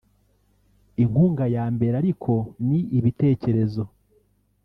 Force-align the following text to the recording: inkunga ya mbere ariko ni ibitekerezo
inkunga 1.03 1.45
ya 1.55 1.65
mbere 1.75 1.93
ariko 2.01 2.33
ni 2.67 2.79
ibitekerezo 2.97 3.83